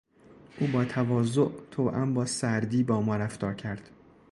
[0.59, 3.89] او با تواضع توام با سردی با ما رفتار کرد.